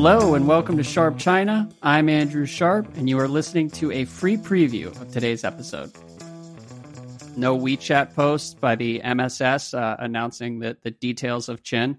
Hello 0.00 0.34
and 0.34 0.46
welcome 0.46 0.76
to 0.76 0.84
Sharp 0.84 1.18
China. 1.18 1.68
I'm 1.82 2.08
Andrew 2.08 2.46
Sharp, 2.46 2.86
and 2.96 3.08
you 3.08 3.18
are 3.18 3.26
listening 3.26 3.68
to 3.70 3.90
a 3.90 4.04
free 4.04 4.36
preview 4.36 4.86
of 4.86 5.10
today's 5.10 5.42
episode. 5.42 5.90
No 7.36 7.58
WeChat 7.58 8.14
post 8.14 8.60
by 8.60 8.76
the 8.76 9.02
MSS 9.02 9.74
uh, 9.74 9.96
announcing 9.98 10.60
the, 10.60 10.76
the 10.84 10.92
details 10.92 11.48
of 11.48 11.64
Qin. 11.64 11.98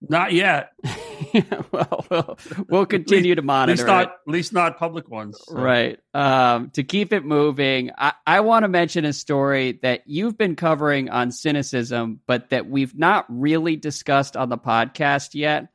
Not 0.00 0.32
yet. 0.32 0.74
well, 1.72 2.06
well, 2.08 2.38
we'll 2.68 2.86
continue 2.86 3.34
to 3.34 3.42
monitor. 3.42 3.72
At 3.72 3.78
least 3.78 3.86
not, 3.88 4.06
at 4.06 4.32
least 4.32 4.52
not 4.52 4.78
public 4.78 5.08
ones. 5.08 5.36
So. 5.42 5.56
Right. 5.56 5.98
Um, 6.14 6.70
to 6.74 6.84
keep 6.84 7.12
it 7.12 7.24
moving, 7.24 7.90
I, 7.98 8.12
I 8.24 8.40
want 8.40 8.62
to 8.62 8.68
mention 8.68 9.04
a 9.04 9.12
story 9.12 9.80
that 9.82 10.02
you've 10.06 10.38
been 10.38 10.54
covering 10.54 11.10
on 11.10 11.30
Sinocism, 11.30 12.20
but 12.28 12.50
that 12.50 12.70
we've 12.70 12.96
not 12.96 13.26
really 13.28 13.74
discussed 13.74 14.36
on 14.36 14.50
the 14.50 14.58
podcast 14.58 15.30
yet. 15.34 15.66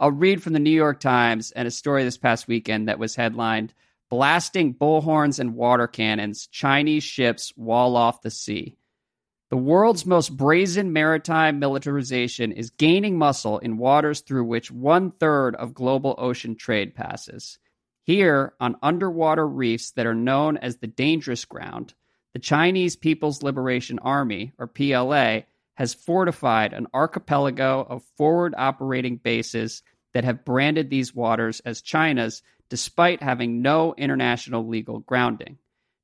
I'll 0.00 0.12
read 0.12 0.42
from 0.42 0.52
the 0.52 0.60
New 0.60 0.70
York 0.70 1.00
Times 1.00 1.50
and 1.50 1.66
a 1.66 1.72
story 1.72 2.04
this 2.04 2.18
past 2.18 2.46
weekend 2.46 2.88
that 2.88 3.00
was 3.00 3.16
headlined 3.16 3.74
Blasting 4.10 4.74
Bullhorns 4.74 5.40
and 5.40 5.54
Water 5.54 5.86
Cannons, 5.86 6.46
Chinese 6.46 7.02
Ships 7.02 7.52
Wall 7.56 7.96
Off 7.96 8.22
the 8.22 8.30
Sea. 8.30 8.78
The 9.50 9.56
world's 9.56 10.06
most 10.06 10.36
brazen 10.36 10.92
maritime 10.92 11.58
militarization 11.58 12.52
is 12.52 12.70
gaining 12.70 13.18
muscle 13.18 13.58
in 13.58 13.76
waters 13.76 14.20
through 14.20 14.44
which 14.44 14.70
one 14.70 15.10
third 15.10 15.56
of 15.56 15.74
global 15.74 16.14
ocean 16.16 16.54
trade 16.54 16.94
passes. 16.94 17.58
Here, 18.04 18.54
on 18.60 18.76
underwater 18.82 19.46
reefs 19.46 19.90
that 19.92 20.06
are 20.06 20.14
known 20.14 20.58
as 20.58 20.76
the 20.76 20.86
dangerous 20.86 21.44
ground, 21.44 21.94
the 22.34 22.38
Chinese 22.38 22.94
People's 22.94 23.42
Liberation 23.42 23.98
Army, 23.98 24.52
or 24.58 24.66
PLA, 24.66 25.40
has 25.78 25.94
fortified 25.94 26.72
an 26.72 26.88
archipelago 26.92 27.86
of 27.88 28.02
forward 28.16 28.52
operating 28.58 29.16
bases 29.16 29.84
that 30.12 30.24
have 30.24 30.44
branded 30.44 30.90
these 30.90 31.14
waters 31.14 31.60
as 31.60 31.80
China's 31.80 32.42
despite 32.68 33.22
having 33.22 33.62
no 33.62 33.94
international 33.96 34.66
legal 34.66 34.98
grounding. 34.98 35.56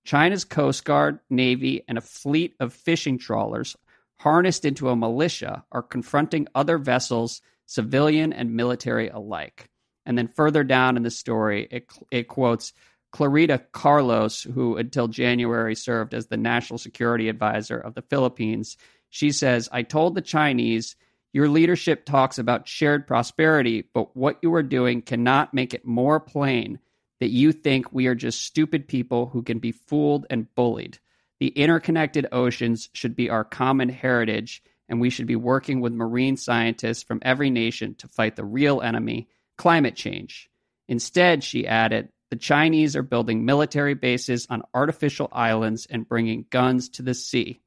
China's 0.05 0.45
Coast 0.45 0.85
Guard, 0.85 1.19
Navy, 1.29 1.83
and 1.89 1.99
a 1.99 2.03
fleet 2.03 2.55
of 2.61 2.73
fishing 2.73 3.19
trawlers, 3.19 3.77
harnessed 4.21 4.65
into 4.65 4.91
a 4.91 4.97
militia, 4.97 5.65
are 5.73 5.83
confronting 5.83 6.47
other 6.55 6.79
vessels, 6.79 7.43
civilian 7.67 8.33
and 8.33 8.55
military 8.55 9.09
alike. 9.09 9.69
And 10.07 10.17
then 10.17 10.29
further 10.29 10.63
down 10.63 10.97
in 10.97 11.03
the 11.03 11.11
story, 11.11 11.67
it, 11.69 11.91
it 12.13 12.29
quotes 12.29 12.75
Clarita 13.11 13.65
Carlos, 13.73 14.43
who 14.43 14.77
until 14.77 15.09
January 15.09 15.75
served 15.75 16.15
as 16.15 16.27
the 16.27 16.37
national 16.37 16.79
security 16.79 17.29
advisor 17.29 17.79
of 17.79 17.95
the 17.95 18.03
Philippines. 18.03 18.77
She 19.15 19.31
says, 19.31 19.69
I 19.71 19.85
told 19.85 20.17
the 20.17 20.21
Chinese, 20.21 20.97
your 21.33 21.49
leadership 21.49 22.05
talks 22.05 22.37
about 22.37 22.67
shared 22.67 23.07
prosperity, 23.07 23.89
but 23.95 24.17
what 24.17 24.41
you 24.43 24.53
are 24.55 24.63
doing 24.65 25.03
cannot 25.03 25.55
make 25.55 25.73
it 25.73 25.87
more 25.87 26.19
plain 26.19 26.81
that 27.21 27.31
you 27.31 27.53
think 27.53 27.93
we 27.93 28.09
are 28.09 28.17
just 28.17 28.43
stupid 28.43 28.89
people 28.89 29.27
who 29.27 29.45
can 29.45 29.61
be 29.61 29.71
fooled 29.71 30.27
and 30.31 30.53
bullied. 30.57 30.99
The 31.39 31.47
interconnected 31.47 32.27
oceans 32.33 32.91
should 32.93 33.15
be 33.15 33.31
our 33.31 33.45
common 33.45 33.89
heritage, 33.89 34.65
and 34.89 35.01
we 35.01 35.11
should 35.11 35.29
be 35.29 35.37
working 35.37 35.81
with 35.81 35.93
marine 35.93 36.37
scientists 36.37 37.05
from 37.05 37.21
every 37.23 37.51
nation 37.51 37.95
to 37.99 38.09
fight 38.09 38.35
the 38.35 38.45
real 38.45 38.81
enemy, 38.81 39.29
climate 39.57 39.95
change. 39.95 40.51
Instead, 40.89 41.45
she 41.45 41.69
added, 41.69 42.09
the 42.31 42.37
Chinese 42.37 42.97
are 42.97 43.05
building 43.05 43.45
military 43.45 43.95
bases 43.95 44.49
on 44.51 44.65
artificial 44.75 45.29
islands 45.31 45.87
and 45.87 46.09
bringing 46.09 46.47
guns 46.51 46.89
to 46.89 47.03
the 47.03 47.15
sea. 47.15 47.61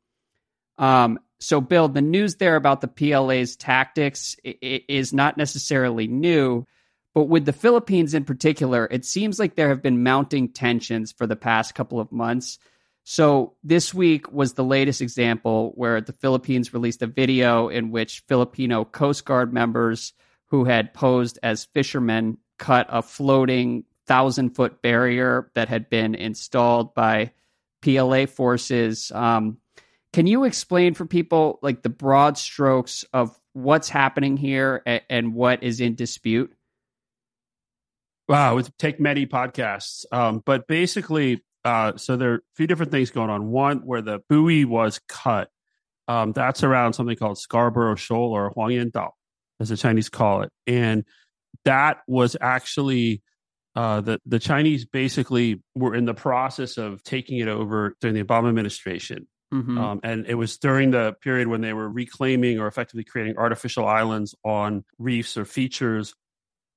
Um, 0.77 1.19
so, 1.39 1.61
Bill, 1.61 1.87
the 1.87 2.01
news 2.01 2.35
there 2.35 2.55
about 2.55 2.81
the 2.81 2.87
PLA's 2.87 3.55
tactics 3.55 4.35
is 4.43 5.13
not 5.13 5.37
necessarily 5.37 6.07
new, 6.07 6.65
but 7.13 7.25
with 7.25 7.45
the 7.45 7.53
Philippines 7.53 8.13
in 8.13 8.25
particular, 8.25 8.87
it 8.89 9.05
seems 9.05 9.37
like 9.37 9.55
there 9.55 9.69
have 9.69 9.83
been 9.83 10.03
mounting 10.03 10.49
tensions 10.49 11.11
for 11.11 11.27
the 11.27 11.35
past 11.35 11.75
couple 11.75 11.99
of 11.99 12.11
months. 12.11 12.57
So 13.03 13.55
this 13.63 13.93
week 13.93 14.31
was 14.31 14.53
the 14.53 14.63
latest 14.63 15.01
example 15.01 15.71
where 15.75 16.01
the 16.01 16.13
Philippines 16.13 16.73
released 16.73 17.01
a 17.01 17.07
video 17.07 17.69
in 17.69 17.91
which 17.91 18.23
Filipino 18.27 18.83
Coast 18.83 19.23
Guard 19.23 19.53
members 19.53 20.13
who 20.47 20.65
had 20.65 20.93
posed 20.93 21.39
as 21.43 21.65
fishermen 21.65 22.37
cut 22.57 22.87
a 22.89 23.01
floating 23.01 23.85
thousand 24.07 24.55
foot 24.55 24.81
barrier 24.81 25.51
that 25.53 25.69
had 25.69 25.89
been 25.89 26.15
installed 26.15 26.93
by 26.95 27.31
PLA 27.81 28.25
forces. 28.25 29.11
Um, 29.13 29.57
can 30.17 30.25
you 30.25 30.45
explain 30.45 30.95
for 30.95 31.05
people 31.05 31.59
like 31.61 31.83
the 31.83 31.89
broad 31.89 32.39
strokes 32.39 33.05
of 33.13 33.39
what's 33.53 33.87
happening 33.87 34.35
here 34.35 34.81
and, 34.83 35.01
and 35.11 35.35
what 35.35 35.61
is 35.61 35.79
in 35.79 35.93
dispute? 35.93 36.51
Wow, 38.27 38.53
it 38.53 38.55
would 38.55 38.79
take 38.79 38.99
many 38.99 39.27
podcasts. 39.27 40.05
Um, 40.11 40.41
but 40.43 40.67
basically, 40.67 41.45
uh, 41.63 41.97
so 41.97 42.17
there 42.17 42.31
are 42.31 42.35
a 42.37 42.55
few 42.55 42.65
different 42.65 42.91
things 42.91 43.11
going 43.11 43.29
on. 43.29 43.51
One, 43.51 43.85
where 43.85 44.01
the 44.01 44.23
buoy 44.27 44.65
was 44.65 44.99
cut, 45.07 45.51
um, 46.07 46.31
that's 46.31 46.63
around 46.63 46.93
something 46.93 47.15
called 47.15 47.37
Scarborough 47.37 47.93
Shoal 47.93 48.31
or 48.31 48.51
Huangyan 48.51 48.89
Dao, 48.91 49.11
as 49.59 49.69
the 49.69 49.77
Chinese 49.77 50.09
call 50.09 50.41
it. 50.41 50.49
And 50.65 51.05
that 51.63 51.99
was 52.07 52.35
actually 52.41 53.21
uh, 53.75 54.01
the 54.01 54.19
the 54.25 54.39
Chinese 54.39 54.83
basically 54.83 55.61
were 55.75 55.93
in 55.93 56.05
the 56.05 56.15
process 56.15 56.77
of 56.77 57.03
taking 57.03 57.37
it 57.37 57.47
over 57.47 57.93
during 58.01 58.15
the 58.15 58.23
Obama 58.23 58.49
administration. 58.49 59.27
Mm-hmm. 59.53 59.77
Um, 59.77 59.99
and 60.03 60.25
it 60.27 60.35
was 60.35 60.57
during 60.57 60.91
the 60.91 61.13
period 61.21 61.47
when 61.47 61.61
they 61.61 61.73
were 61.73 61.89
reclaiming 61.89 62.59
or 62.59 62.67
effectively 62.67 63.03
creating 63.03 63.37
artificial 63.37 63.87
islands 63.87 64.35
on 64.43 64.83
reefs 64.97 65.37
or 65.37 65.45
features 65.45 66.13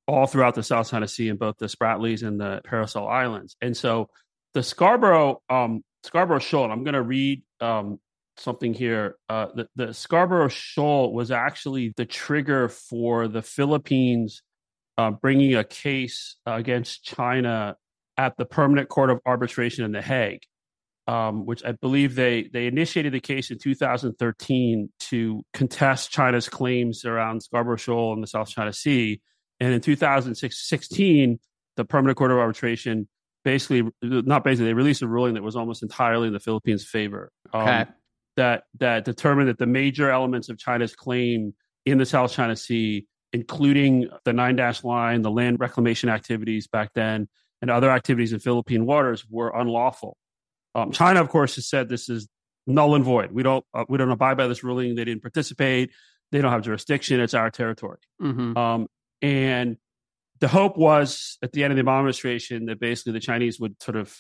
all 0.07 0.27
throughout 0.27 0.55
the 0.55 0.63
South 0.63 0.91
China 0.91 1.09
Sea 1.09 1.29
in 1.29 1.37
both 1.37 1.57
the 1.59 1.67
Spratlys 1.67 2.27
and 2.27 2.41
the 2.41 2.61
Paracel 2.67 3.11
Islands. 3.11 3.57
And 3.61 3.77
so 3.77 4.09
the 4.55 4.63
Scarborough 4.63 5.43
um, 5.49 5.83
Scarborough 6.05 6.39
Shoal, 6.39 6.71
I'm 6.71 6.85
going 6.85 6.95
to 6.95 7.03
read 7.03 7.43
um, 7.61 7.99
something 8.37 8.73
here. 8.73 9.17
Uh, 9.29 9.49
the, 9.55 9.69
the 9.77 9.95
Scarborough 9.95 10.49
Shoal 10.49 11.13
was 11.13 11.31
actually 11.31 11.93
the 11.97 12.07
trigger 12.07 12.69
for 12.69 13.29
the 13.29 13.43
Philippines 13.43 14.43
uh, 14.97 15.11
bringing 15.11 15.55
a 15.55 15.65
case 15.65 16.37
against 16.47 17.05
China 17.05 17.77
at 18.17 18.37
the 18.37 18.45
Permanent 18.45 18.89
Court 18.89 19.11
of 19.11 19.21
Arbitration 19.25 19.85
in 19.85 19.93
The 19.93 20.03
Hague. 20.03 20.43
Um, 21.11 21.45
which 21.45 21.65
I 21.65 21.73
believe 21.73 22.15
they 22.15 22.49
they 22.53 22.67
initiated 22.69 23.13
the 23.13 23.21
case 23.21 23.51
in 23.51 23.59
2013 23.59 24.91
to 25.09 25.43
contest 25.53 26.13
China's 26.13 26.49
claims 26.49 27.05
around 27.05 27.43
Scarborough 27.43 27.77
Shoal 27.77 28.13
and 28.13 28.23
the 28.23 28.29
South 28.29 28.49
China 28.49 28.73
Sea, 28.73 29.21
and 29.59 29.73
in 29.73 29.81
2016, 29.81 31.39
the 31.77 31.85
Permanent 31.85 32.17
Court 32.17 32.31
of 32.31 32.39
Arbitration 32.39 33.09
basically, 33.45 33.91
not 34.03 34.45
basically, 34.45 34.67
they 34.67 34.75
released 34.75 35.03
a 35.03 35.09
ruling 35.09 35.35
that 35.35 35.43
was 35.43 35.57
almost 35.57 35.83
entirely 35.83 36.27
in 36.27 36.33
the 36.33 36.41
Philippines' 36.41 36.85
favor. 36.85 37.33
Um, 37.53 37.63
okay. 37.63 37.85
That 38.37 38.65
that 38.79 39.05
determined 39.05 39.49
that 39.49 39.59
the 39.59 39.67
major 39.67 40.11
elements 40.11 40.49
of 40.49 40.59
China's 40.59 40.95
claim 40.95 41.55
in 41.85 41.99
the 41.99 42.07
South 42.07 42.33
China 42.33 42.55
Sea, 42.55 43.07
including 43.33 44.09
the 44.25 44.33
Nine 44.33 44.57
Dash 44.57 44.85
Line, 44.85 45.23
the 45.23 45.31
land 45.31 45.59
reclamation 45.59 46.09
activities 46.09 46.69
back 46.69 46.93
then, 46.95 47.29
and 47.61 47.71
other 47.71 47.91
activities 47.91 48.33
in 48.33 48.39
Philippine 48.39 48.87
waters, 48.87 49.27
were 49.29 49.51
unlawful. 49.55 50.17
Um, 50.75 50.93
China, 50.93 51.21
of 51.21 51.29
course, 51.29 51.57
has 51.57 51.69
said 51.69 51.89
this 51.89 52.09
is 52.09 52.29
null 52.67 52.95
and 52.95 53.05
void. 53.05 53.33
We 53.33 53.43
don't 53.43 53.65
uh, 53.75 53.85
we 53.89 53.99
don't 53.99 54.11
abide 54.11 54.37
by 54.37 54.47
this 54.47 54.63
ruling. 54.63 54.95
They 54.95 55.05
didn't 55.05 55.23
participate. 55.23 55.91
They 56.33 56.41
don't 56.41 56.53
have 56.53 56.63
jurisdiction. 56.63 57.21
It's 57.21 57.35
our 57.35 57.51
territory. 57.51 57.99
Mm-hmm. 58.23 58.57
Um, 58.57 58.87
and 59.21 59.77
the 60.41 60.49
hope 60.49 60.77
was 60.77 61.39
at 61.43 61.53
the 61.53 61.65
end 61.65 61.73
of 61.73 61.77
the 61.77 61.83
Obama 61.83 61.99
administration 61.99 62.67
that 62.67 62.81
basically 62.81 63.13
the 63.13 63.21
Chinese 63.21 63.61
would 63.61 63.81
sort 63.83 63.97
of, 63.97 64.17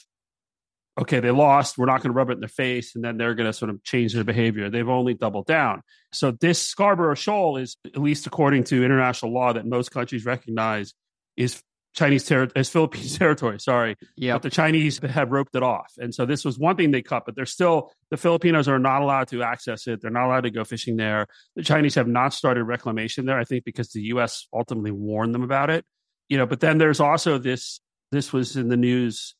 okay, 1.01 1.21
they 1.21 1.31
lost. 1.31 1.79
We're 1.79 1.87
not 1.87 2.03
going 2.03 2.13
to 2.13 2.17
rub 2.17 2.31
it 2.31 2.35
in 2.35 2.41
their 2.41 2.49
face. 2.49 2.95
And 2.95 3.03
then 3.03 3.17
they're 3.17 3.35
going 3.35 3.47
to 3.47 3.53
sort 3.53 3.71
of 3.71 3.83
change 3.85 4.13
their 4.13 4.25
behavior. 4.25 4.69
They've 4.69 4.89
only 4.89 5.15
doubled 5.15 5.47
down. 5.47 5.83
So 6.13 6.33
this 6.33 6.61
Scarborough 6.61 7.15
Shoal 7.15 7.57
is, 7.57 7.77
at 7.87 7.97
least 7.97 8.27
according 8.27 8.65
to 8.65 8.85
international 8.85 9.33
law 9.33 9.53
that 9.53 9.67
most 9.67 9.93
countries 9.93 10.27
recognize, 10.27 10.93
is 11.37 11.63
Chinese 11.95 12.25
territory, 12.25 12.53
as 12.57 12.69
Philippines 12.69 13.19
territory, 13.19 13.59
sorry. 13.59 13.97
Yeah. 14.17 14.35
But 14.35 14.43
the 14.43 14.51
Chinese 14.51 14.99
have 14.99 15.31
roped 15.31 15.55
it 15.55 15.63
off. 15.63 15.93
And 15.99 16.15
so 16.15 16.25
this 16.25 16.45
was 16.45 16.59
one 16.59 16.77
thing 16.77 16.91
they 16.91 17.03
cut, 17.03 17.25
but 17.27 17.35
they're 17.35 17.47
still, 17.47 17.93
the 18.11 18.17
Filipinos 18.17 18.69
are 18.69 18.79
not 18.79 19.03
allowed 19.03 19.29
to 19.29 19.43
access 19.43 19.87
it. 19.87 20.01
They're 20.01 20.11
not 20.11 20.27
allowed 20.27 20.43
to 20.43 20.51
go 20.51 20.65
fishing 20.65 20.97
there. 20.97 21.27
The 21.57 21.63
Chinese 21.63 21.97
have 21.97 22.09
not 22.09 22.33
started 22.33 22.65
reclamation 22.65 23.27
there, 23.27 23.39
I 23.39 23.45
think, 23.45 23.65
because 23.65 23.91
the 23.91 24.03
US 24.03 24.47
ultimately 24.53 24.93
warned 24.93 25.35
them 25.35 25.43
about 25.43 25.71
it. 25.71 25.85
You 26.29 26.39
know, 26.39 26.47
but 26.47 26.61
then 26.61 26.79
there's 26.79 27.01
also 27.01 27.39
this, 27.39 27.81
this 28.13 28.33
was 28.33 28.57
in 28.57 28.69
the 28.69 28.77
news, 28.77 29.35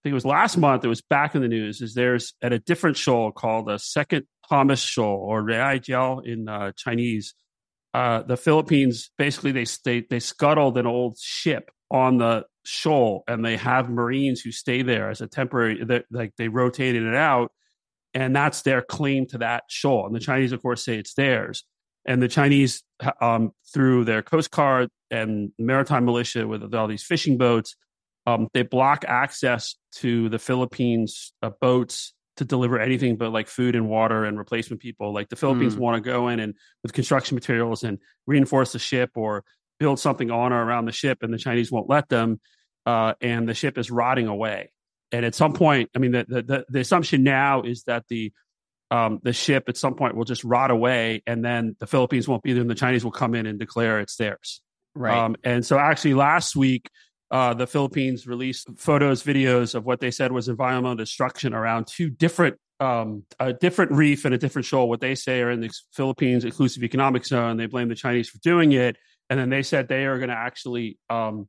I 0.00 0.02
think 0.02 0.12
it 0.12 0.14
was 0.14 0.26
last 0.26 0.58
month, 0.58 0.84
it 0.84 0.88
was 0.88 1.02
back 1.02 1.34
in 1.34 1.40
the 1.40 1.48
news, 1.48 1.80
is 1.80 1.94
there's 1.94 2.34
at 2.42 2.52
a 2.52 2.58
different 2.58 2.98
shoal 2.98 3.32
called 3.32 3.70
a 3.70 3.78
second 3.78 4.26
Thomas 4.50 4.80
Shoal 4.80 5.16
or 5.16 5.42
Jiao 5.42 6.24
in 6.26 6.48
uh, 6.48 6.72
Chinese 6.76 7.34
uh, 7.92 8.22
the 8.22 8.36
Philippines 8.36 9.10
basically 9.18 9.52
they, 9.52 9.66
they 9.84 10.06
they 10.08 10.20
scuttled 10.20 10.78
an 10.78 10.86
old 10.86 11.18
ship 11.18 11.70
on 11.90 12.18
the 12.18 12.44
shoal, 12.64 13.24
and 13.26 13.44
they 13.44 13.56
have 13.56 13.90
Marines 13.90 14.40
who 14.40 14.52
stay 14.52 14.82
there 14.82 15.10
as 15.10 15.20
a 15.20 15.26
temporary. 15.26 15.84
Like 16.10 16.32
they 16.36 16.48
rotated 16.48 17.02
it 17.02 17.14
out, 17.14 17.52
and 18.14 18.34
that's 18.34 18.62
their 18.62 18.82
claim 18.82 19.26
to 19.28 19.38
that 19.38 19.64
shoal. 19.68 20.06
And 20.06 20.14
the 20.14 20.20
Chinese, 20.20 20.52
of 20.52 20.62
course, 20.62 20.84
say 20.84 20.98
it's 20.98 21.14
theirs. 21.14 21.64
And 22.06 22.22
the 22.22 22.28
Chinese, 22.28 22.82
um, 23.20 23.50
through 23.74 24.04
their 24.04 24.22
Coast 24.22 24.50
Guard, 24.50 24.88
and 25.10 25.50
maritime 25.58 26.04
militia 26.04 26.46
with 26.46 26.74
all 26.74 26.86
these 26.86 27.02
fishing 27.02 27.36
boats. 27.36 27.74
Um, 28.26 28.48
they 28.52 28.62
block 28.62 29.04
access 29.08 29.74
to 29.96 30.28
the 30.28 30.38
Philippines 30.38 31.32
uh, 31.42 31.50
boats 31.60 32.12
to 32.40 32.44
deliver 32.46 32.80
anything 32.80 33.16
but 33.16 33.32
like 33.32 33.48
food 33.48 33.76
and 33.76 33.86
water 33.86 34.24
and 34.24 34.38
replacement 34.38 34.80
people. 34.80 35.12
Like 35.12 35.28
the 35.28 35.36
Philippines 35.36 35.76
mm. 35.76 35.80
want 35.80 36.02
to 36.02 36.10
go 36.10 36.28
in 36.28 36.40
and 36.40 36.54
with 36.82 36.94
construction 36.94 37.34
materials 37.34 37.84
and 37.84 37.98
reinforce 38.26 38.72
the 38.72 38.78
ship 38.78 39.10
or 39.14 39.44
build 39.78 40.00
something 40.00 40.30
on 40.30 40.54
or 40.54 40.64
around 40.64 40.86
the 40.86 40.92
ship, 40.92 41.18
and 41.20 41.34
the 41.34 41.38
Chinese 41.38 41.70
won't 41.70 41.90
let 41.90 42.08
them. 42.08 42.40
Uh, 42.86 43.12
and 43.20 43.46
the 43.46 43.52
ship 43.52 43.76
is 43.76 43.90
rotting 43.90 44.26
away. 44.26 44.72
And 45.12 45.26
at 45.26 45.34
some 45.34 45.52
point, 45.52 45.90
I 45.94 45.98
mean, 45.98 46.12
the 46.12 46.24
the, 46.26 46.64
the 46.66 46.80
assumption 46.80 47.22
now 47.22 47.60
is 47.60 47.82
that 47.84 48.04
the 48.08 48.32
um, 48.90 49.20
the 49.22 49.34
ship 49.34 49.68
at 49.68 49.76
some 49.76 49.94
point 49.94 50.16
will 50.16 50.24
just 50.24 50.42
rot 50.42 50.70
away, 50.70 51.22
and 51.26 51.44
then 51.44 51.76
the 51.78 51.86
Philippines 51.86 52.26
won't 52.26 52.42
be 52.42 52.54
there, 52.54 52.62
and 52.62 52.70
the 52.70 52.74
Chinese 52.74 53.04
will 53.04 53.12
come 53.12 53.34
in 53.34 53.44
and 53.44 53.58
declare 53.58 54.00
it's 54.00 54.16
theirs. 54.16 54.62
Right. 54.94 55.16
Um, 55.16 55.36
and 55.44 55.64
so, 55.64 55.78
actually, 55.78 56.14
last 56.14 56.56
week, 56.56 56.88
uh, 57.30 57.54
the 57.54 57.66
Philippines 57.66 58.26
released 58.26 58.68
photos, 58.76 59.22
videos 59.22 59.74
of 59.74 59.84
what 59.84 60.00
they 60.00 60.10
said 60.10 60.32
was 60.32 60.48
environmental 60.48 60.96
destruction 60.96 61.54
around 61.54 61.86
two 61.86 62.10
different, 62.10 62.56
um, 62.80 63.24
a 63.38 63.52
different 63.52 63.92
reef 63.92 64.24
and 64.24 64.34
a 64.34 64.38
different 64.38 64.66
shoal. 64.66 64.88
What 64.88 65.00
they 65.00 65.14
say 65.14 65.40
are 65.40 65.50
in 65.50 65.60
the 65.60 65.70
Philippines 65.92 66.44
exclusive 66.44 66.82
economic 66.82 67.24
zone. 67.24 67.56
They 67.56 67.66
blame 67.66 67.88
the 67.88 67.94
Chinese 67.94 68.28
for 68.28 68.38
doing 68.38 68.72
it, 68.72 68.96
and 69.28 69.38
then 69.38 69.48
they 69.48 69.62
said 69.62 69.86
they 69.86 70.06
are 70.06 70.18
going 70.18 70.30
to 70.30 70.36
actually 70.36 70.98
um, 71.08 71.48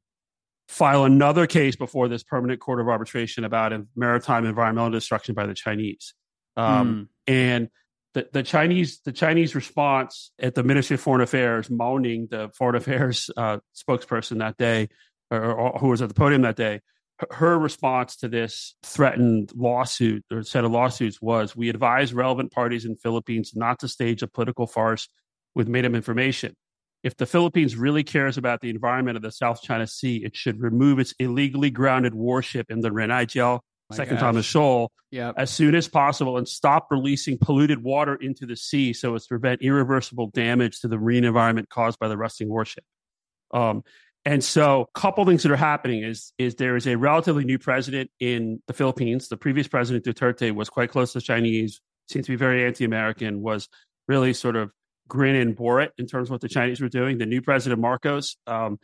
file 0.68 1.04
another 1.04 1.48
case 1.48 1.76
before 1.76 2.08
this 2.08 2.24
permanent 2.24 2.60
court 2.60 2.80
of 2.80 2.88
arbitration 2.88 3.44
about 3.44 3.74
maritime 3.96 4.46
environmental 4.46 4.92
destruction 4.92 5.34
by 5.34 5.46
the 5.46 5.54
Chinese. 5.56 6.14
Um, 6.56 7.10
mm. 7.28 7.34
And 7.34 7.70
the, 8.14 8.28
the 8.32 8.44
Chinese 8.44 9.00
the 9.04 9.12
Chinese 9.12 9.56
response 9.56 10.32
at 10.40 10.54
the 10.54 10.64
Ministry 10.64 10.96
of 10.96 11.02
Foreign 11.02 11.22
Affairs, 11.22 11.70
Mao 11.70 11.98
Ning 11.98 12.28
the 12.30 12.50
Foreign 12.56 12.76
Affairs 12.76 13.30
uh, 13.36 13.60
spokesperson 13.76 14.40
that 14.40 14.58
day, 14.58 14.90
or, 15.32 15.54
or, 15.54 15.80
who 15.80 15.88
was 15.88 16.02
at 16.02 16.10
the 16.10 16.16
podium 16.16 16.42
that 16.44 16.56
day, 16.56 16.82
her 17.32 17.58
response 17.58 18.16
to 18.18 18.28
this 18.28 18.76
threatened 18.84 19.52
lawsuit 19.56 20.24
or 20.32 20.44
set 20.44 20.66
of 20.66 20.72
lawsuits 20.72 21.22
was: 21.22 21.56
"We 21.56 21.70
advise 21.70 22.14
relevant 22.14 22.52
parties 22.52 22.86
in 22.86 22.96
Philippines 22.96 23.54
not 23.56 23.80
to 23.80 23.88
stage 23.88 24.22
a 24.22 24.28
political 24.28 24.68
farce 24.68 25.08
with 25.56 25.68
made 25.68 25.86
up 25.86 25.94
information. 25.94 26.56
If 27.04 27.18
the 27.18 27.26
Philippines 27.26 27.76
really 27.76 28.04
cares 28.04 28.38
about 28.38 28.62
the 28.62 28.70
environment 28.70 29.18
of 29.18 29.24
the 29.24 29.32
South 29.32 29.62
China 29.62 29.88
Sea, 29.88 30.18
it 30.24 30.36
should 30.36 30.62
remove 30.62 31.00
its 31.00 31.14
illegally 31.20 31.72
grounded 31.72 32.14
warship 32.14 32.70
in 32.70 32.82
the 32.82 32.90
Renaijiao 32.90 33.60
second 33.92 34.16
gosh. 34.16 34.22
Thomas 34.22 34.46
Shoal 34.46 34.92
yep. 35.12 35.36
as 35.38 35.50
soon 35.50 35.76
as 35.76 35.88
possible 35.88 36.38
and 36.38 36.48
stop 36.48 36.88
releasing 36.92 37.38
polluted 37.38 37.84
water 37.84 38.16
into 38.16 38.46
the 38.46 38.56
sea 38.56 38.94
so 38.94 39.16
as 39.16 39.24
to 39.24 39.30
prevent 39.30 39.62
irreversible 39.62 40.28
damage 40.28 40.80
to 40.82 40.88
the 40.88 40.98
marine 40.98 41.24
environment 41.24 41.70
caused 41.70 42.00
by 42.00 42.08
the 42.08 42.18
rusting 42.18 42.50
warship. 42.50 42.84
Um, 43.54 43.84
and 44.26 44.44
so, 44.44 44.88
a 44.96 45.00
couple 45.00 45.26
things 45.26 45.44
that 45.44 45.52
are 45.52 45.58
happening 45.58 46.04
is 46.04 46.34
is 46.38 46.56
there 46.56 46.76
is 46.76 46.88
a 46.88 46.96
relatively 46.96 47.44
new 47.44 47.58
president 47.58 48.12
in 48.20 48.62
the 48.68 48.74
Philippines. 48.74 49.28
The 49.28 49.38
previous 49.38 49.68
president 49.68 50.06
Duterte 50.06 50.54
was 50.54 50.70
quite 50.70 50.92
close 50.92 51.14
to 51.14 51.20
the 51.20 51.24
Chinese, 51.24 51.82
seemed 52.08 52.26
to 52.26 52.32
be 52.32 52.36
very 52.36 52.66
anti-American, 52.66 53.42
was 53.42 53.68
really 54.08 54.34
sort 54.34 54.56
of 54.56 54.72
grin 55.08 55.36
and 55.36 55.56
bore 55.56 55.82
it 55.82 55.92
in 55.98 56.06
terms 56.06 56.30
of 56.30 56.32
what 56.32 56.42
the 56.42 56.50
Chinese 56.50 56.82
were 56.82 56.90
doing. 56.90 57.18
The 57.18 57.26
new 57.26 57.42
president 57.42 57.82
Marcos 57.82 58.38
um, 58.48 58.80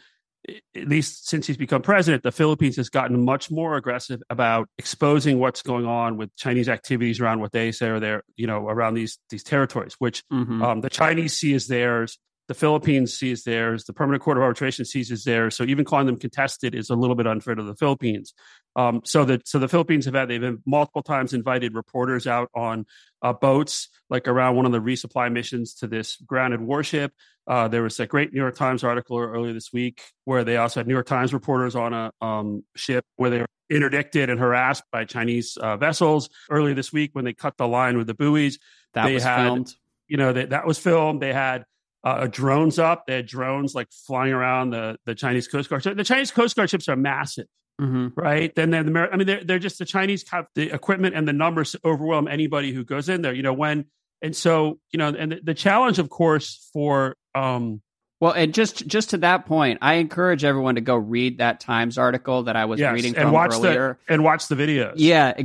at 0.75 0.87
least 0.87 1.27
since 1.27 1.47
he's 1.47 1.57
become 1.57 1.81
president, 1.81 2.23
the 2.23 2.31
Philippines 2.31 2.77
has 2.77 2.89
gotten 2.89 3.23
much 3.23 3.51
more 3.51 3.75
aggressive 3.75 4.21
about 4.29 4.69
exposing 4.77 5.39
what's 5.39 5.61
going 5.61 5.85
on 5.85 6.17
with 6.17 6.35
Chinese 6.35 6.69
activities 6.69 7.19
around 7.19 7.39
what 7.39 7.51
they 7.51 7.71
say 7.71 7.87
are 7.89 7.99
there, 7.99 8.23
you 8.35 8.47
know, 8.47 8.67
around 8.67 8.93
these 8.93 9.19
these 9.29 9.43
territories, 9.43 9.95
which 9.99 10.23
mm-hmm. 10.31 10.61
um, 10.61 10.81
the 10.81 10.89
Chinese 10.89 11.33
see 11.33 11.53
as 11.53 11.67
theirs, 11.67 12.17
the 12.47 12.53
Philippines 12.53 13.17
sees 13.17 13.43
theirs, 13.43 13.83
the 13.83 13.93
Permanent 13.93 14.23
Court 14.23 14.37
of 14.37 14.43
Arbitration 14.43 14.85
sees 14.85 15.23
theirs. 15.23 15.55
So 15.55 15.63
even 15.63 15.83
calling 15.83 16.05
them 16.05 16.17
contested 16.17 16.75
is 16.75 16.89
a 16.89 16.95
little 16.95 17.15
bit 17.15 17.27
unfair 17.27 17.55
to 17.55 17.63
the 17.63 17.75
Philippines. 17.75 18.33
Um, 18.75 19.01
so 19.03 19.25
that 19.25 19.47
so 19.47 19.59
the 19.59 19.67
Philippines 19.67 20.05
have 20.05 20.13
had 20.13 20.29
they've 20.29 20.39
been 20.39 20.61
multiple 20.65 21.01
times 21.01 21.33
invited 21.33 21.73
reporters 21.73 22.27
out 22.27 22.49
on 22.55 22.85
uh, 23.21 23.33
boats, 23.33 23.89
like 24.09 24.27
around 24.27 24.55
one 24.55 24.65
of 24.65 24.71
the 24.71 24.79
resupply 24.79 25.31
missions 25.31 25.73
to 25.75 25.87
this 25.87 26.15
grounded 26.17 26.61
warship. 26.61 27.11
Uh, 27.47 27.67
there 27.67 27.81
was 27.81 27.99
a 27.99 28.05
great 28.05 28.33
New 28.33 28.39
York 28.39 28.55
Times 28.55 28.83
article 28.83 29.17
earlier 29.17 29.53
this 29.53 29.73
week 29.73 30.01
where 30.25 30.43
they 30.43 30.57
also 30.57 30.81
had 30.81 30.87
New 30.87 30.93
York 30.93 31.07
Times 31.07 31.33
reporters 31.33 31.75
on 31.75 31.93
a 31.93 32.11
um, 32.21 32.63
ship 32.75 33.05
where 33.15 33.29
they 33.29 33.39
were 33.39 33.47
interdicted 33.69 34.29
and 34.29 34.39
harassed 34.39 34.83
by 34.91 35.05
Chinese 35.05 35.57
uh, 35.57 35.77
vessels. 35.77 36.29
Earlier 36.49 36.75
this 36.75 36.93
week, 36.93 37.11
when 37.13 37.25
they 37.25 37.33
cut 37.33 37.57
the 37.57 37.67
line 37.67 37.97
with 37.97 38.07
the 38.07 38.13
buoys, 38.13 38.59
that 38.93 39.05
they 39.05 39.13
was 39.13 39.23
had, 39.23 39.45
filmed. 39.45 39.73
You 40.07 40.17
know, 40.17 40.33
they, 40.33 40.45
that 40.45 40.67
was 40.67 40.77
filmed. 40.77 41.21
They 41.21 41.33
had 41.33 41.65
uh, 42.07 42.27
drones 42.27 42.77
up. 42.79 43.05
They 43.05 43.15
had 43.15 43.27
drones 43.27 43.75
like 43.75 43.89
flying 44.07 44.33
around 44.33 44.71
the 44.71 44.97
the 45.05 45.15
Chinese 45.15 45.47
Coast 45.47 45.69
Guard. 45.69 45.83
So 45.83 45.93
the 45.93 46.03
Chinese 46.03 46.31
Coast 46.31 46.55
Guard 46.55 46.69
ships 46.69 46.87
are 46.89 46.95
massive. 46.95 47.47
Mm-hmm. 47.79 48.19
Right. 48.19 48.55
Then 48.55 48.71
they're 48.71 48.83
the, 48.83 49.09
I 49.13 49.17
mean, 49.17 49.27
they're, 49.27 49.43
they're 49.43 49.59
just 49.59 49.77
the 49.77 49.85
Chinese 49.85 50.25
have 50.31 50.47
the 50.55 50.73
equipment 50.73 51.13
and 51.15 51.27
the 51.27 51.33
numbers 51.33 51.75
overwhelm 51.85 52.27
anybody 52.27 52.73
who 52.73 52.83
goes 52.83 53.07
in 53.07 53.21
there. 53.21 53.35
You 53.35 53.43
know, 53.43 53.53
when, 53.53 53.85
and 54.19 54.35
so, 54.35 54.79
you 54.91 54.97
know, 54.97 55.09
and 55.09 55.31
the, 55.31 55.39
the 55.43 55.53
challenge, 55.53 55.99
of 55.99 56.09
course, 56.09 56.69
for, 56.73 57.15
um, 57.35 57.83
well, 58.19 58.31
and 58.31 58.53
just 58.53 58.87
just 58.87 59.11
to 59.11 59.17
that 59.17 59.45
point, 59.45 59.79
I 59.81 59.95
encourage 59.95 60.43
everyone 60.43 60.75
to 60.75 60.81
go 60.81 60.95
read 60.95 61.37
that 61.37 61.59
Times 61.59 61.97
article 61.99 62.43
that 62.43 62.55
I 62.55 62.65
was 62.65 62.79
yes, 62.79 62.93
reading 62.93 63.15
and 63.15 63.31
watch 63.31 63.53
earlier, 63.53 63.99
the, 64.07 64.13
and 64.13 64.23
watch 64.23 64.47
the 64.47 64.55
videos. 64.55 64.93
Yeah, 64.95 65.39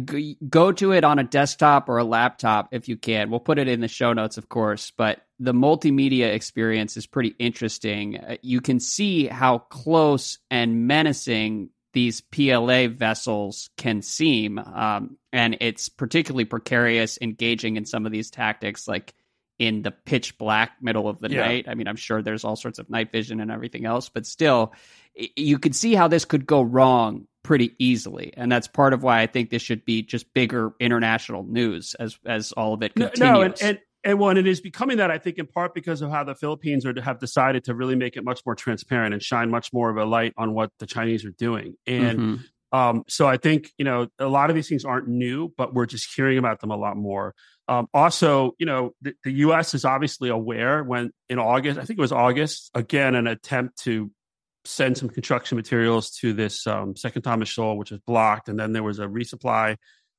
go 0.49 0.73
to 0.73 0.93
it 0.93 1.05
on 1.05 1.19
a 1.19 1.25
desktop 1.25 1.91
or 1.91 1.99
a 1.99 2.05
laptop 2.05 2.69
if 2.73 2.89
you 2.89 2.97
can. 2.97 3.31
We'll 3.31 3.41
put 3.41 3.59
it 3.59 3.69
in 3.69 3.81
the 3.81 3.89
show 3.89 4.15
notes, 4.15 4.39
of 4.39 4.49
course. 4.49 4.91
But 4.97 5.21
the 5.39 5.53
multimedia 5.53 6.33
experience 6.33 6.97
is 6.97 7.07
pretty 7.07 7.35
interesting. 7.39 8.19
Uh, 8.19 8.37
you 8.41 8.63
can 8.63 8.81
see 8.81 9.27
how 9.27 9.59
close 9.59 10.39
and 10.51 10.87
menacing 10.87 11.69
these 11.93 12.23
PLA 12.23 12.89
vessels 12.89 13.69
can 13.77 14.01
seem. 14.01 14.59
Um, 14.59 15.19
and 15.31 15.57
it's 15.61 15.89
particularly 15.89 16.47
precarious 16.47 17.19
engaging 17.21 17.77
in 17.77 17.85
some 17.85 18.07
of 18.07 18.13
these 18.13 18.31
tactics, 18.31 18.89
like 18.89 19.13
in 19.63 19.83
the 19.83 19.93
pitch 19.93 20.37
black 20.39 20.73
middle 20.81 21.09
of 21.09 21.21
the 21.21 21.31
yeah. 21.31 21.47
night. 21.47 21.69
I 21.69 21.75
mean, 21.75 21.87
I'm 21.87 21.95
sure 21.95 22.21
there's 22.21 22.43
all 22.43 22.57
sorts 22.57 22.81
of 22.81 22.91
night 22.91 23.13
vision 23.13 23.39
and 23.39 23.49
everything 23.49 23.87
else, 23.87 24.09
but 24.09 24.27
still, 24.27 24.75
you 25.15 25.61
could 25.61 25.77
see 25.77 25.95
how 25.95 26.09
this 26.09 26.25
could 26.25 26.47
go 26.47 26.63
wrong 26.63 27.29
pretty 27.45 27.73
easily. 27.79 28.35
And 28.37 28.51
that's 28.51 28.67
part 28.67 28.93
of 28.93 29.05
why 29.05 29.21
I 29.21 29.29
think 29.29 29.51
this 29.51 29.63
should 29.63 29.85
be 29.85 30.03
just 30.03 30.35
bigger 30.35 30.73
international 30.81 31.45
news 31.45 31.95
as 31.95 32.19
as 32.27 32.51
all 32.51 32.75
of 32.75 32.83
it 32.83 32.97
continues. 32.97 33.21
No, 33.21 33.43
and, 33.43 33.55
and 33.63 33.79
and 34.03 34.19
one, 34.19 34.37
it 34.37 34.49
is 34.49 34.61
becoming 34.61 34.97
that 34.97 35.13
I 35.13 35.19
think 35.19 35.39
in 35.39 35.47
part 35.47 35.75
because 35.75 36.03
of 36.03 36.11
how 36.11 36.25
the 36.25 36.35
Philippines 36.35 36.85
are 36.85 37.01
have 37.01 37.21
decided 37.21 37.65
to 37.65 37.75
really 37.75 37.95
make 37.95 38.17
it 38.17 38.25
much 38.25 38.41
more 38.45 38.57
transparent 38.57 39.15
and 39.15 39.23
shine 39.23 39.49
much 39.49 39.73
more 39.73 39.91
of 39.91 39.97
a 39.97 40.05
light 40.05 40.35
on 40.37 40.55
what 40.55 40.73
the 40.81 40.87
Chinese 40.87 41.25
are 41.25 41.31
doing. 41.31 41.77
And 41.87 42.19
mm-hmm. 42.19 42.43
Um, 42.73 43.05
so 43.09 43.27
I 43.27 43.37
think 43.37 43.71
you 43.77 43.85
know 43.85 44.09
a 44.19 44.27
lot 44.27 44.51
of 44.51 44.57
these 44.57 44.69
things 44.69 44.85
aren't 44.85 45.09
new, 45.09 45.53
but 45.57 45.75
we're 45.75 45.87
just 45.87 46.15
hearing 46.15 46.39
about 46.39 46.61
them 46.61 46.71
a 46.71 46.77
lot 46.77 46.97
more. 46.97 47.35
Um, 47.69 47.87
also, 47.95 48.53
you 48.59 48.67
know, 48.67 48.93
the, 49.03 49.15
the, 49.23 49.33
U.S. 49.33 49.73
is 49.73 49.85
obviously 49.85 50.31
aware 50.31 50.83
when 50.83 51.13
in 51.29 51.39
August, 51.39 51.79
I 51.79 51.85
think 51.85 51.99
it 51.99 52.03
was 52.03 52.13
August, 52.13 52.71
again, 52.75 53.15
an 53.15 53.29
attempt 53.29 53.79
to 53.85 54.11
send 54.65 54.99
some 54.99 55.09
construction 55.09 55.57
materials 55.57 56.11
to 56.19 56.33
this 56.33 56.67
um, 56.67 56.97
second 56.97 57.23
Thomas 57.23 57.49
Shoal, 57.49 57.79
which 57.79 57.93
was 57.93 58.01
blocked, 58.01 58.49
and 58.49 58.59
then 58.59 58.73
there 58.73 58.83
was 58.83 58.99
a 58.99 59.07
resupply 59.07 59.77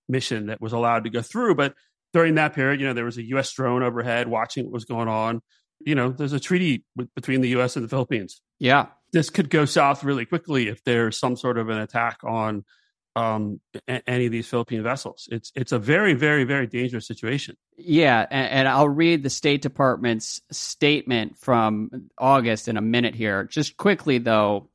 mission 0.08 0.48
that 0.48 0.62
was 0.62 0.74
allowed 0.74 1.04
to 1.04 1.10
go 1.10 1.22
through, 1.22 1.56
but 1.56 1.74
during 2.14 2.36
that 2.36 2.54
period, 2.54 2.80
you 2.80 2.88
know, 2.88 2.94
there 2.94 3.06
was 3.06 3.18
a 3.18 3.24
U.S. 3.30 3.52
drone 3.52 3.84
overhead 3.84 4.28
watching 4.28 4.66
what 4.66 4.74
was 4.74 4.86
going 4.86 5.08
on. 5.08 5.42
You 5.80 5.96
know, 5.96 6.10
there's 6.12 6.34
a 6.34 6.40
treaty 6.40 6.86
between 7.16 7.42
the 7.42 7.50
U.S. 7.50 7.76
and 7.76 7.84
the 7.84 7.90
Philippines. 7.90 8.42
Yeah, 8.60 8.88
this 9.14 9.30
could 9.30 9.50
go 9.50 9.64
south 9.64 10.04
really 10.04 10.26
quickly 10.26 10.68
if 10.68 10.84
there's 10.84 11.18
some 11.18 11.38
sort 11.38 11.58
of 11.58 11.70
an 11.70 11.78
attack 11.78 12.20
on 12.24 12.66
um, 13.16 13.62
a- 13.88 14.10
any 14.10 14.26
of 14.26 14.32
these 14.32 14.48
Philippine 14.48 14.84
vessels. 14.84 15.30
It's 15.32 15.52
it's 15.56 15.72
a 15.72 15.80
very 15.80 16.16
very 16.16 16.44
very 16.44 16.68
dangerous 16.68 17.08
situation. 17.08 17.56
Yeah, 17.78 18.26
and, 18.30 18.52
and, 18.52 18.68
I'll 18.68 18.90
read 18.90 19.24
the 19.24 19.30
State 19.30 19.62
Department's 19.62 20.42
statement 20.52 21.38
from 21.38 22.10
August 22.18 22.68
in 22.68 22.76
a 22.76 22.82
minute 22.82 23.16
here. 23.16 23.46
Just 23.46 23.78
quickly 23.78 24.18
though, 24.18 24.70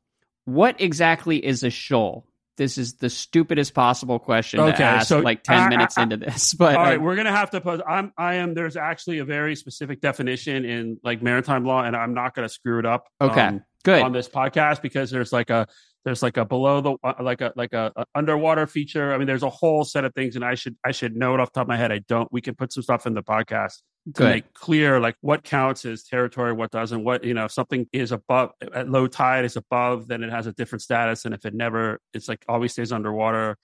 what 0.45 0.81
exactly 0.81 1.45
is 1.45 1.65
a 1.65 1.71
shoal? 1.71 2.25
this 2.59 2.77
is 2.77 2.95
the 2.95 3.09
stupidest 3.09 3.73
possible 3.73 4.19
question 4.19 4.61
okay, 4.61 4.77
to 4.77 4.83
ask 4.83 5.09
so 5.09 5.21
like 5.21 5.43
10 5.43 5.57
I, 5.57 5.69
minutes 5.69 5.97
I, 5.97 6.03
into 6.03 6.17
this 6.19 6.53
but 6.59 6.75
all 6.75 6.83
right 6.83 7.01
we're 7.01 7.17
gonna 7.17 7.31
have 7.31 7.51
to 7.53 7.61
pose 7.61 7.81
i'm 7.87 8.13
i 8.19 8.35
am 8.35 8.53
there's 8.53 8.77
actually 8.77 9.19
a 9.19 9.25
very 9.25 9.57
specific 9.57 10.01
definition 10.01 10.65
in 10.65 10.99
like 11.03 11.23
maritime 11.23 11.65
law 11.65 11.83
and 11.85 11.97
i'm 11.97 12.13
not 12.13 12.35
gonna 12.35 12.49
screw 12.49 12.79
it 12.79 12.85
up 12.85 13.07
okay 13.21 13.41
um, 13.43 13.65
good. 13.85 14.03
on 14.03 14.13
this 14.13 14.29
podcast 14.29 14.83
because 14.83 15.11
there's 15.11 15.33
like 15.33 15.51
a 15.51 15.67
there's 16.05 16.23
like 16.23 16.37
a 16.37 16.45
below 16.45 16.81
the 16.81 16.97
uh, 17.03 17.15
like 17.21 17.41
a 17.41 17.53
like 17.57 17.73
a, 17.73 17.93
a, 17.97 18.05
underwater 18.15 18.67
feature. 18.67 19.13
I 19.13 19.19
mean 19.19 19.27
there's 19.27 19.43
a 19.43 19.51
whole 19.51 19.85
set 19.85 20.05
of 20.05 20.15
things 20.15 20.37
and 20.37 20.45
i 20.45 20.55
should 20.55 20.77
i 20.85 20.91
should 20.91 21.17
know 21.17 21.35
it 21.35 21.41
off 21.41 21.53
the 21.53 21.61
top 21.61 21.65
of 21.65 21.69
my 21.69 21.77
head. 21.77 21.93
I 21.93 22.01
don't 22.09 22.31
we 22.33 22.41
can 22.41 22.55
put 22.55 22.73
some 22.73 22.83
stuff 22.83 23.07
in 23.07 23.15
the 23.15 23.23
podcast 23.23 23.83
to 24.07 24.13
Good. 24.13 24.31
make 24.31 24.55
clear 24.55 25.01
like 25.01 25.17
what 25.21 25.45
counts 25.45 25.85
as 25.85 26.03
territory 26.03 26.53
what 26.53 26.71
doesn't 26.71 27.05
what 27.05 27.25
you 27.25 27.35
know 27.35 27.45
if 27.45 27.53
something 27.53 27.87
is 27.93 28.11
above 28.11 28.53
at 28.73 28.89
low 28.89 29.07
tide 29.07 29.45
is 29.45 29.57
above 29.57 30.09
then 30.09 30.23
it 30.23 30.31
has 30.31 30.47
a 30.47 30.53
different 30.53 30.83
status. 30.83 31.25
And 31.25 31.35
if 31.35 31.45
it 31.45 31.55
never 31.55 32.01
it's 32.15 32.29
like 32.29 32.45
always 32.49 32.73
stays 32.73 32.93
underwater 32.93 33.57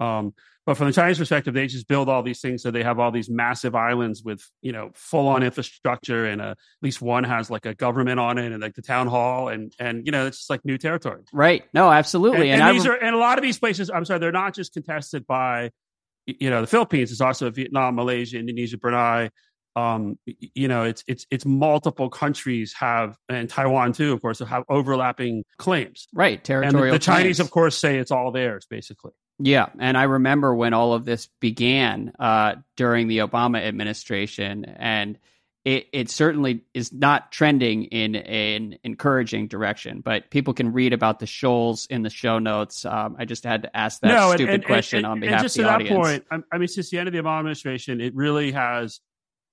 Um, 0.00 0.34
but 0.66 0.76
from 0.76 0.86
the 0.86 0.92
Chinese 0.92 1.18
perspective, 1.18 1.52
they 1.52 1.66
just 1.66 1.88
build 1.88 2.08
all 2.08 2.22
these 2.22 2.40
things. 2.40 2.62
So 2.62 2.70
they 2.70 2.82
have 2.82 2.98
all 2.98 3.10
these 3.10 3.28
massive 3.28 3.74
islands 3.74 4.22
with, 4.22 4.42
you 4.62 4.72
know, 4.72 4.90
full 4.94 5.28
on 5.28 5.42
infrastructure. 5.42 6.26
And 6.26 6.40
uh, 6.40 6.50
at 6.50 6.56
least 6.82 7.02
one 7.02 7.24
has 7.24 7.50
like 7.50 7.66
a 7.66 7.74
government 7.74 8.20
on 8.20 8.38
it 8.38 8.52
and 8.52 8.62
like 8.62 8.74
the 8.74 8.82
town 8.82 9.06
hall. 9.06 9.48
And, 9.48 9.72
and, 9.78 10.06
you 10.06 10.12
know, 10.12 10.26
it's 10.26 10.38
just 10.38 10.50
like 10.50 10.64
new 10.64 10.78
territory. 10.78 11.22
Right. 11.32 11.64
No, 11.74 11.90
absolutely. 11.90 12.50
And, 12.50 12.60
and, 12.60 12.70
and 12.70 12.76
these 12.76 12.86
are, 12.86 12.94
and 12.94 13.14
a 13.14 13.18
lot 13.18 13.38
of 13.38 13.42
these 13.42 13.58
places, 13.58 13.90
I'm 13.90 14.04
sorry, 14.04 14.20
they're 14.20 14.32
not 14.32 14.54
just 14.54 14.72
contested 14.72 15.26
by, 15.26 15.70
you 16.26 16.50
know, 16.50 16.60
the 16.60 16.66
Philippines. 16.66 17.10
It's 17.10 17.22
also 17.22 17.50
Vietnam, 17.50 17.96
Malaysia, 17.96 18.38
Indonesia, 18.38 18.78
Brunei. 18.78 19.30
Um, 19.76 20.18
you 20.26 20.68
know, 20.68 20.84
it's, 20.84 21.02
it's, 21.08 21.26
it's 21.30 21.46
multiple 21.46 22.10
countries 22.10 22.74
have, 22.78 23.16
and 23.28 23.48
Taiwan 23.48 23.92
too, 23.92 24.12
of 24.12 24.20
course, 24.20 24.40
have 24.40 24.64
overlapping 24.68 25.44
claims. 25.58 26.06
Right. 26.12 26.42
Territorial. 26.42 26.84
And 26.84 26.94
the, 26.94 26.98
the 26.98 27.04
Chinese, 27.04 27.40
of 27.40 27.50
course, 27.50 27.78
say 27.78 27.98
it's 27.98 28.10
all 28.10 28.30
theirs, 28.30 28.66
basically. 28.68 29.12
Yeah, 29.42 29.70
and 29.78 29.96
I 29.96 30.02
remember 30.02 30.54
when 30.54 30.74
all 30.74 30.92
of 30.92 31.06
this 31.06 31.28
began 31.40 32.12
uh, 32.18 32.56
during 32.76 33.08
the 33.08 33.18
Obama 33.18 33.62
administration, 33.62 34.66
and 34.66 35.18
it, 35.64 35.86
it 35.92 36.10
certainly 36.10 36.64
is 36.74 36.92
not 36.92 37.32
trending 37.32 37.84
in 37.84 38.16
an 38.16 38.78
encouraging 38.84 39.48
direction. 39.48 40.02
But 40.02 40.30
people 40.30 40.52
can 40.52 40.74
read 40.74 40.92
about 40.92 41.20
the 41.20 41.26
shoals 41.26 41.86
in 41.86 42.02
the 42.02 42.10
show 42.10 42.38
notes. 42.38 42.84
Um, 42.84 43.16
I 43.18 43.24
just 43.24 43.44
had 43.44 43.62
to 43.62 43.74
ask 43.74 44.00
that 44.00 44.08
no, 44.08 44.28
stupid 44.32 44.42
and, 44.42 44.54
and, 44.54 44.64
question 44.64 44.98
and, 44.98 45.06
on 45.06 45.20
behalf 45.20 45.44
of 45.44 45.52
the 45.52 45.62
to 45.62 45.68
audience. 45.70 46.06
That 46.06 46.28
point, 46.30 46.44
I 46.52 46.58
mean, 46.58 46.68
since 46.68 46.90
the 46.90 46.98
end 46.98 47.08
of 47.08 47.14
the 47.14 47.20
Obama 47.20 47.38
administration, 47.38 48.00
it 48.00 48.14
really 48.14 48.52
has. 48.52 49.00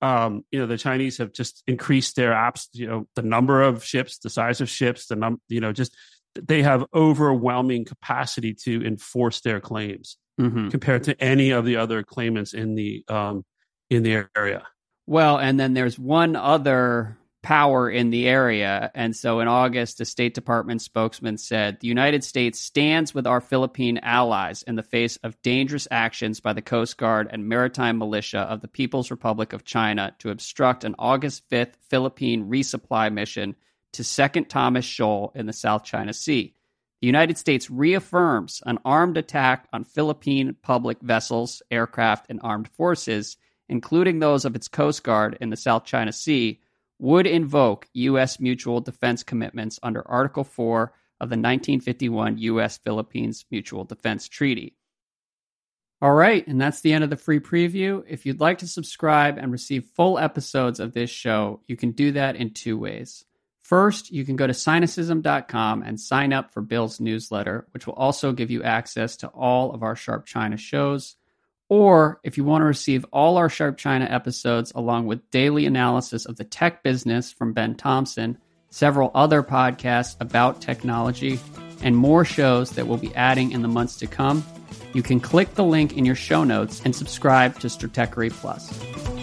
Um, 0.00 0.44
you 0.52 0.60
know, 0.60 0.66
the 0.66 0.78
Chinese 0.78 1.18
have 1.18 1.32
just 1.32 1.64
increased 1.66 2.14
their 2.14 2.30
apps. 2.30 2.68
You 2.72 2.86
know, 2.86 3.08
the 3.16 3.22
number 3.22 3.62
of 3.62 3.84
ships, 3.84 4.18
the 4.18 4.30
size 4.30 4.60
of 4.60 4.68
ships, 4.68 5.06
the 5.06 5.16
num. 5.16 5.40
You 5.48 5.60
know, 5.60 5.72
just 5.72 5.96
they 6.42 6.62
have 6.62 6.84
overwhelming 6.94 7.84
capacity 7.84 8.54
to 8.54 8.84
enforce 8.84 9.40
their 9.40 9.60
claims 9.60 10.16
mm-hmm. 10.40 10.68
compared 10.68 11.04
to 11.04 11.22
any 11.22 11.50
of 11.50 11.64
the 11.64 11.76
other 11.76 12.02
claimants 12.02 12.54
in 12.54 12.74
the 12.74 13.04
um, 13.08 13.44
in 13.90 14.02
the 14.02 14.26
area. 14.36 14.66
Well, 15.06 15.38
and 15.38 15.58
then 15.58 15.74
there's 15.74 15.98
one 15.98 16.36
other 16.36 17.16
power 17.42 17.88
in 17.88 18.10
the 18.10 18.28
area. 18.28 18.90
And 18.94 19.14
so 19.14 19.40
in 19.40 19.48
August, 19.48 20.00
a 20.00 20.04
State 20.04 20.34
Department 20.34 20.82
spokesman 20.82 21.38
said 21.38 21.78
the 21.80 21.88
United 21.88 22.24
States 22.24 22.58
stands 22.58 23.14
with 23.14 23.26
our 23.26 23.40
Philippine 23.40 23.98
allies 23.98 24.62
in 24.64 24.74
the 24.74 24.82
face 24.82 25.16
of 25.22 25.40
dangerous 25.42 25.86
actions 25.90 26.40
by 26.40 26.52
the 26.52 26.62
Coast 26.62 26.98
Guard 26.98 27.28
and 27.30 27.48
maritime 27.48 27.96
militia 27.96 28.40
of 28.40 28.60
the 28.60 28.68
People's 28.68 29.10
Republic 29.10 29.52
of 29.52 29.64
China 29.64 30.14
to 30.18 30.30
obstruct 30.30 30.84
an 30.84 30.96
August 30.98 31.48
5th 31.48 31.74
Philippine 31.88 32.50
resupply 32.50 33.12
mission 33.12 33.54
to 33.92 34.04
Second 34.04 34.48
Thomas 34.48 34.84
Shoal 34.84 35.32
in 35.34 35.46
the 35.46 35.52
South 35.52 35.84
China 35.84 36.12
Sea. 36.12 36.54
The 37.00 37.06
United 37.06 37.38
States 37.38 37.70
reaffirms 37.70 38.60
an 38.66 38.78
armed 38.84 39.16
attack 39.16 39.68
on 39.72 39.84
Philippine 39.84 40.56
public 40.62 41.00
vessels, 41.00 41.62
aircraft, 41.70 42.26
and 42.28 42.40
armed 42.42 42.68
forces, 42.68 43.36
including 43.68 44.18
those 44.18 44.44
of 44.44 44.56
its 44.56 44.68
Coast 44.68 45.04
Guard 45.04 45.38
in 45.40 45.50
the 45.50 45.56
South 45.56 45.84
China 45.84 46.12
Sea, 46.12 46.60
would 46.98 47.26
invoke 47.26 47.86
U.S. 47.92 48.40
mutual 48.40 48.80
defense 48.80 49.22
commitments 49.22 49.78
under 49.82 50.06
Article 50.08 50.42
4 50.42 50.92
of 51.20 51.28
the 51.28 51.34
1951 51.34 52.38
U.S. 52.38 52.78
Philippines 52.78 53.44
Mutual 53.50 53.84
Defense 53.84 54.28
Treaty. 54.28 54.74
All 56.00 56.14
right, 56.14 56.46
and 56.46 56.60
that's 56.60 56.80
the 56.80 56.92
end 56.92 57.02
of 57.02 57.10
the 57.10 57.16
free 57.16 57.40
preview. 57.40 58.04
If 58.08 58.24
you'd 58.24 58.40
like 58.40 58.58
to 58.58 58.68
subscribe 58.68 59.36
and 59.36 59.50
receive 59.50 59.84
full 59.96 60.18
episodes 60.18 60.78
of 60.78 60.92
this 60.92 61.10
show, 61.10 61.60
you 61.66 61.76
can 61.76 61.90
do 61.90 62.12
that 62.12 62.36
in 62.36 62.54
two 62.54 62.78
ways. 62.78 63.24
First, 63.68 64.10
you 64.10 64.24
can 64.24 64.36
go 64.36 64.46
to 64.46 64.54
sinocism.com 64.54 65.82
and 65.82 66.00
sign 66.00 66.32
up 66.32 66.54
for 66.54 66.62
Bill's 66.62 67.00
newsletter, 67.00 67.66
which 67.72 67.86
will 67.86 67.92
also 67.92 68.32
give 68.32 68.50
you 68.50 68.62
access 68.62 69.18
to 69.18 69.28
all 69.28 69.74
of 69.74 69.82
our 69.82 69.94
Sharp 69.94 70.24
China 70.24 70.56
shows. 70.56 71.16
Or 71.68 72.18
if 72.24 72.38
you 72.38 72.44
want 72.44 72.62
to 72.62 72.66
receive 72.66 73.04
all 73.12 73.36
our 73.36 73.50
Sharp 73.50 73.76
China 73.76 74.06
episodes 74.06 74.72
along 74.74 75.04
with 75.04 75.30
daily 75.30 75.66
analysis 75.66 76.24
of 76.24 76.36
the 76.36 76.44
tech 76.44 76.82
business 76.82 77.30
from 77.30 77.52
Ben 77.52 77.74
Thompson, 77.74 78.38
several 78.70 79.10
other 79.14 79.42
podcasts 79.42 80.16
about 80.18 80.62
technology, 80.62 81.38
and 81.82 81.94
more 81.94 82.24
shows 82.24 82.70
that 82.70 82.86
we'll 82.86 82.96
be 82.96 83.14
adding 83.14 83.52
in 83.52 83.60
the 83.60 83.68
months 83.68 83.96
to 83.96 84.06
come, 84.06 84.42
you 84.94 85.02
can 85.02 85.20
click 85.20 85.56
the 85.56 85.62
link 85.62 85.94
in 85.94 86.06
your 86.06 86.14
show 86.14 86.42
notes 86.42 86.80
and 86.86 86.96
subscribe 86.96 87.58
to 87.58 87.66
Stratechery 87.66 88.32
Plus. 88.32 89.17